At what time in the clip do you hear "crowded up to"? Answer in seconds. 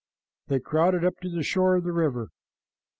0.59-1.29